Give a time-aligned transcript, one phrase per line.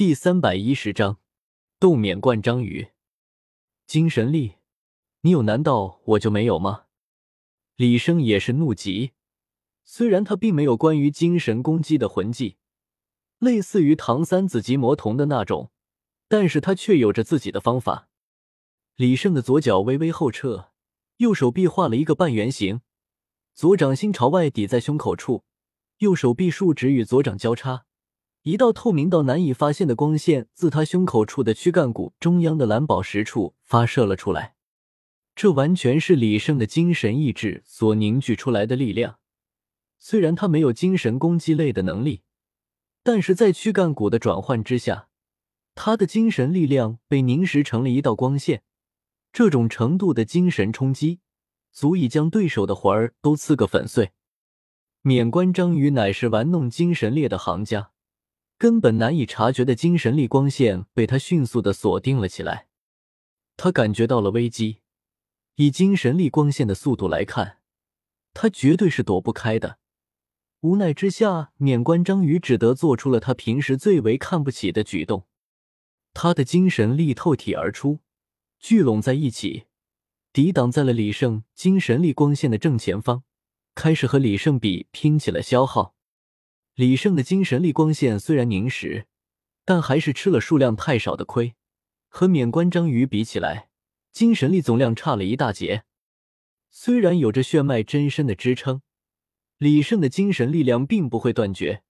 [0.00, 1.18] 第三百一十章，
[1.78, 2.88] 斗免冠章鱼。
[3.86, 4.54] 精神力，
[5.20, 6.84] 你有难道我就没有吗？
[7.76, 9.12] 李生也是怒极。
[9.84, 12.56] 虽然他并没有关于精神攻击的魂技，
[13.40, 15.70] 类似于唐三紫极魔瞳的那种，
[16.28, 18.08] 但是他却有着自己的方法。
[18.96, 20.70] 李胜的左脚微微后撤，
[21.18, 22.80] 右手臂画了一个半圆形，
[23.52, 25.44] 左掌心朝外抵在胸口处，
[25.98, 27.84] 右手臂竖直与左掌交叉。
[28.42, 34.54] 一道透明到难以发现的光线自他胸口处的躯干骨中央的蓝宝石处发射了出来，
[35.34, 39.18] 这完全是李胜的精神意志所凝聚出来的力量。
[39.98, 42.22] 虽然他没有精神攻击类的能力，
[43.02, 45.08] 但是在躯干骨的转换之下，
[45.74, 48.62] 他的精神力量被凝实成了一道光线。
[49.34, 51.20] 这种程度的精神冲击，
[51.70, 54.12] 足以将对手的魂儿都刺个粉碎。
[55.02, 57.92] 免冠章鱼乃是玩弄精神力的行家。
[58.60, 62.66] 根本难以察觉的精神力光线被他迅速的锁定了起来，
[63.56, 64.82] 他感觉到了危机。
[65.54, 67.60] 以精神力光线的速度来看，
[68.34, 69.78] 他绝对是躲不开的。
[70.60, 75.26] 无奈之下，免冠章鱼只得做出了他平时最为看不起的举动。
[76.12, 78.00] 他的精神力透体而出，
[78.58, 79.68] 聚拢在一起，
[80.34, 83.22] 抵挡在了李胜精神力光线的正前方，
[83.74, 85.94] 开始和李胜比拼起了消耗。
[86.74, 89.06] 李胜的精神力光线虽然凝实，
[89.64, 91.54] 但还是吃了数量太少的亏，
[92.08, 93.68] 和免冠章鱼比起来，
[94.12, 95.84] 精神力总量差了一大截。
[96.70, 98.82] 虽然有着血脉真身的支撑，
[99.58, 101.82] 李胜的精神力量并不会断绝，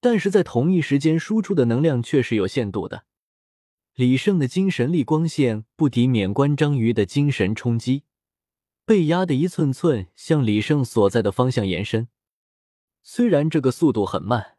[0.00, 3.04] 但是在同一时间输出的能量却是有限度的。
[3.94, 8.04] 李胜的精神力光线不敌免冠章鱼的精神冲击，
[8.84, 12.08] 被压得一寸寸向李胜所在的方向延伸。
[13.12, 14.56] 虽然这个速度很慢，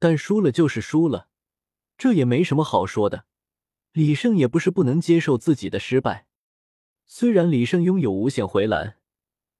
[0.00, 1.28] 但输了就是输了，
[1.96, 3.26] 这也没什么好说的。
[3.92, 6.26] 李胜也不是不能接受自己的失败。
[7.06, 8.96] 虽然李胜拥有无限回蓝，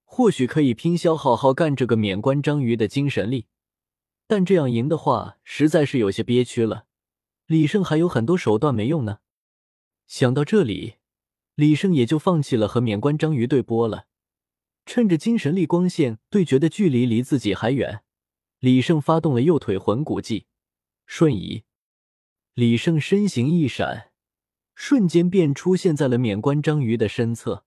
[0.03, 3.47] 或许可以拼消耗耗干这个免冠章鱼的精神力，
[4.27, 6.87] 但这样赢的话实在是有些憋屈了。
[7.47, 9.21] 李胜还有很多手段没用呢。
[10.09, 10.97] 想到这里，
[11.55, 14.07] 李胜也就放弃了和免冠章鱼对波了。
[14.85, 18.03] 趁着精神力光线对决的距离离自己还远，
[18.61, 20.47] 李胜发动了右腿魂骨技
[21.07, 21.65] 瞬移。
[22.55, 24.11] 李胜身形一闪，
[24.75, 27.65] 瞬间便出现在了免冠章鱼的身侧。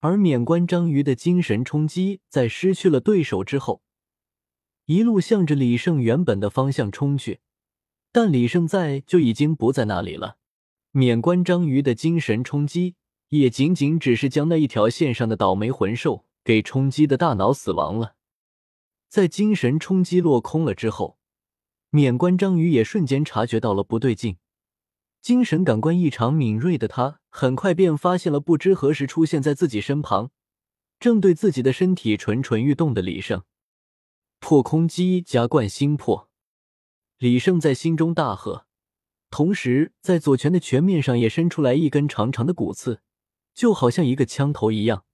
[0.00, 3.82] 而免冠章鱼的精神冲击在失去了对手之后，
[4.86, 7.40] 一路向着李胜原本的方向冲去。
[8.12, 10.36] 但李胜在就已经不在那里了。
[10.90, 12.96] 免冠章鱼的精神冲击。
[13.30, 18.14] 也仅仅只是将那一条线上的倒霉魂兽给冲击的大脑死亡了。
[19.14, 21.18] 在精神冲击落空了之后，
[21.90, 24.38] 免冠章鱼也瞬间察觉到了不对劲。
[25.22, 30.32] 精神感官异常敏锐的他，很快便发现了不知何时出现在自己身旁，
[30.98, 33.44] 正对自己的身体蠢蠢欲动的李胜。
[34.40, 36.28] 破空击加贯心魄，
[37.18, 38.66] 李胜在心中大喝，
[39.30, 43.00] 同时在左拳的拳面上也伸出来一根长长的骨刺。
[43.54, 45.04] 就好像一个枪头一样，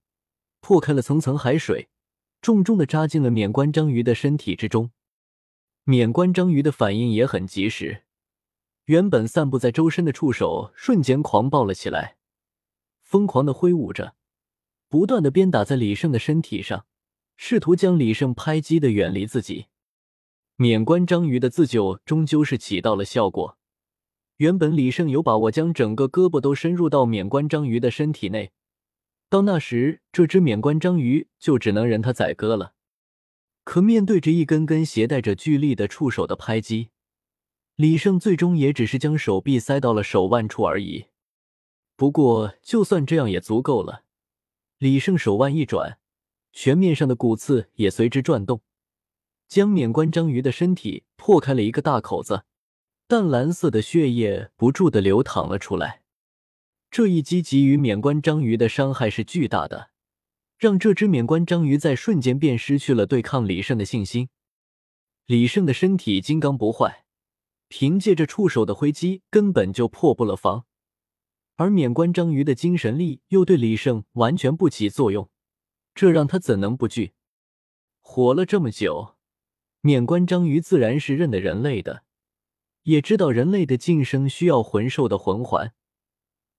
[0.61, 1.91] 破开了层层海水，
[2.41, 4.91] 重重的扎进了免冠章鱼的身体之中。
[5.85, 8.05] 免冠章鱼的反应也很及时，
[8.85, 12.17] 原本散布在周身的触手瞬间狂暴了起来，
[13.03, 14.15] 疯狂的挥舞着，
[14.89, 16.87] 不断的鞭打在李胜的身体上，
[17.37, 19.67] 试图将李胜拍击的远离自己。
[20.57, 23.59] 免冠章鱼的自救终究是起到了效果。
[24.37, 28.53] 原本李胜有把握将整个胳膊都深入到免冠章鱼的身体内，
[29.31, 32.75] 到那时这只免冠章鱼就只能任他宰割了。
[33.63, 36.91] 可面对着一根根携带着巨力的触手的拍击，
[37.77, 41.07] 李胜最终也只是将手臂塞到了手腕处而已。
[41.95, 44.03] 不过就算这样也足够了。
[44.79, 46.01] 李胜手腕一转，
[46.53, 48.63] 拳面上的骨刺也随之转动，
[49.47, 52.43] 将免冠章鱼的身体破开了一个大口子。
[53.07, 56.00] 淡蓝色的血液不住的流淌了出来，
[56.91, 59.91] 这一击给予免冠章鱼的伤害是巨大的，
[60.59, 64.29] 让这只免冠章鱼在瞬间便失去了对抗李胜的信心。
[65.25, 67.05] 李胜的身体金刚不坏，
[67.69, 70.65] 凭借着触手的挥击根本就破不了防，
[71.55, 75.31] 而免冠章鱼的精神力又对李胜完全不起作用，
[75.95, 77.13] 这让他怎能不惧？
[78.01, 79.15] 活了这么久，
[79.81, 82.03] 免冠章鱼自然是认得人类的。
[82.83, 85.73] 也知道人类的晋升需要魂兽的魂环，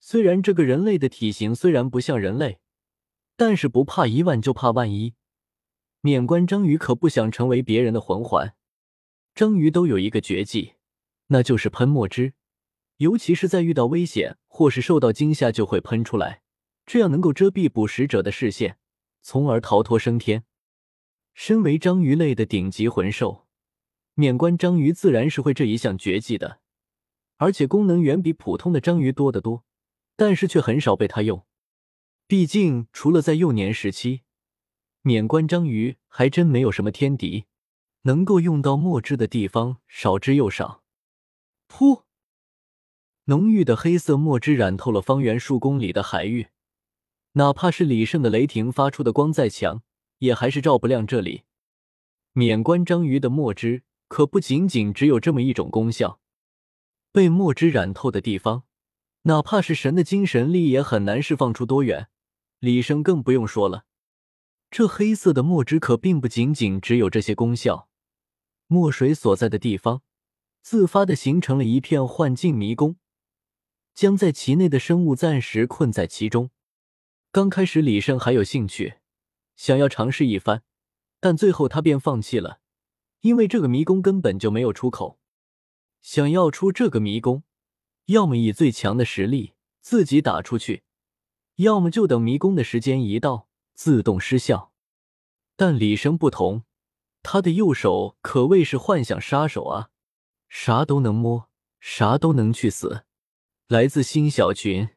[0.04, 2.60] 虽然这个人类的体型虽然不像人类，
[3.38, 5.14] 但是不怕一万就怕万一。
[6.02, 8.56] 免冠章鱼可不想成为别人的魂环。
[9.36, 10.74] 章鱼都有一个绝技，
[11.28, 12.34] 那就是喷墨汁，
[12.98, 16.42] 尤其是在遇到危险或是受到惊吓就会喷出来，
[16.88, 18.80] 这样能够遮蔽捕食者的视线，
[19.22, 20.44] 从而逃脱升天。
[21.36, 23.46] 身为章鱼类的顶级魂兽，
[24.16, 26.60] 免冠章鱼自然是会这一项绝技的，
[27.38, 29.64] 而且功能远比普通的章鱼多得多，
[30.22, 31.48] 但是却很少被他用。
[32.28, 34.22] 毕竟，除了在幼年时期，
[35.02, 37.46] 免冠章鱼还真没有什么天敌，
[38.04, 40.84] 能够用到墨汁的地方少之又少。
[41.68, 42.04] 噗！
[43.24, 46.50] 浓郁的黑色墨汁染透了方圆数公里的海域，
[47.32, 49.82] 哪怕是李胜的雷霆发出的光再强。
[50.20, 51.46] 也还是照不亮这里。
[52.34, 56.20] 免冠章鱼的墨汁可不仅仅只有这么一种功效，
[57.12, 58.66] 被墨汁染透的地方，
[59.24, 62.10] 哪怕是神的精神力也很难释放出多远。
[62.60, 63.86] 李生更不用说了，
[64.70, 67.90] 这黑色的墨汁可并不仅仅只有这些功效。
[68.68, 70.02] 墨水所在的地方，
[70.62, 72.98] 自发的形成了一片幻境迷宫，
[73.94, 76.52] 将在其内的生物暂时困在其中。
[77.32, 78.96] 刚开始，李胜还有兴趣。
[79.56, 80.64] 想要尝试一番，
[81.20, 82.60] 但最后他便放弃了，
[83.22, 85.20] 因为这个迷宫根本就没有出口。
[86.02, 87.44] 想要出这个迷宫，
[88.06, 90.84] 要么以最强的实力自己打出去，
[91.56, 94.72] 要么就等迷宫的时间一到自动失效。
[95.56, 96.64] 但李生不同，
[97.22, 99.90] 他的右手可谓是幻想杀手啊，
[100.50, 101.50] 啥都能摸，
[101.80, 103.06] 啥都能去死。
[103.68, 104.90] 来自新小群。